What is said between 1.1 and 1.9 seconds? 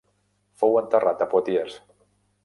a Poitiers.